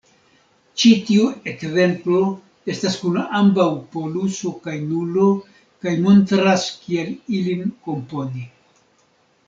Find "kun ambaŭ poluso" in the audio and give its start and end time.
3.03-4.55